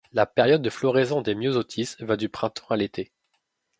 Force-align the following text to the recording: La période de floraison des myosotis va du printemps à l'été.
La 0.13 0.25
période 0.25 0.63
de 0.63 0.71
floraison 0.71 1.21
des 1.21 1.35
myosotis 1.35 1.95
va 1.99 2.17
du 2.17 2.27
printemps 2.27 2.65
à 2.71 2.75
l'été. 2.75 3.11